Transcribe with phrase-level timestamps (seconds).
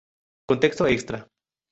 [0.47, 1.29] Contenido extra